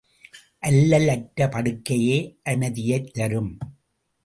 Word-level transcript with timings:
அல்லல் 0.59 1.07
அற்ற 1.07 1.47
படுக்கையே 1.47 2.17
அமைதியைத் 2.43 3.13
தரும். 3.13 3.57